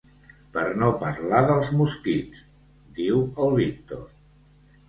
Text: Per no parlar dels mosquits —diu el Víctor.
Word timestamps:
Per 0.53 0.63
no 0.83 0.87
parlar 1.03 1.41
dels 1.51 1.69
mosquits 1.81 2.41
—diu 2.99 3.23
el 3.45 3.55
Víctor. 3.63 4.05